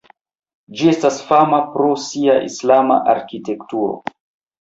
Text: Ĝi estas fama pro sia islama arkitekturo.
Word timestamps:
Ĝi 0.77 0.87
estas 0.91 1.19
fama 1.27 1.59
pro 1.75 1.89
sia 2.05 2.37
islama 2.47 2.97
arkitekturo. 3.13 3.93